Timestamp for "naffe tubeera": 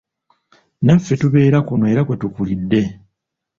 0.85-1.57